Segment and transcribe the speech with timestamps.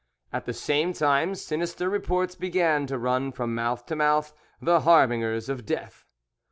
[0.33, 5.47] At the same time sinister reports began to run from mouth to mouth, the harbingers
[5.47, 6.07] of death.